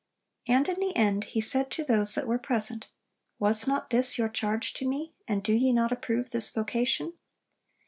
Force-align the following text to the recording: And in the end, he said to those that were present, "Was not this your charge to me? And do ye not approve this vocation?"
And 0.47 0.67
in 0.67 0.79
the 0.79 0.95
end, 0.95 1.25
he 1.25 1.39
said 1.39 1.69
to 1.69 1.83
those 1.83 2.15
that 2.15 2.25
were 2.27 2.39
present, 2.39 2.87
"Was 3.37 3.67
not 3.67 3.91
this 3.91 4.17
your 4.17 4.29
charge 4.29 4.73
to 4.73 4.87
me? 4.87 5.13
And 5.27 5.43
do 5.43 5.53
ye 5.53 5.71
not 5.71 5.91
approve 5.91 6.31
this 6.31 6.49
vocation?" 6.49 7.13